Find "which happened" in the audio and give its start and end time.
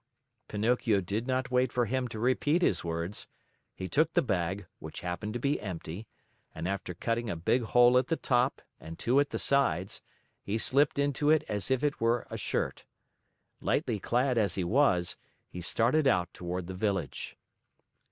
4.79-5.33